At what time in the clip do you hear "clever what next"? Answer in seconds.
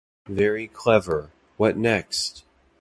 0.67-2.43